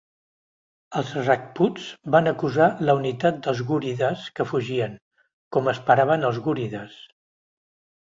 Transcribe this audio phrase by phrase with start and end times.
[1.01, 4.99] Els rajputs van acusar la unitat dels gúrides que fugien,
[5.59, 7.03] com esperaven els gúrides.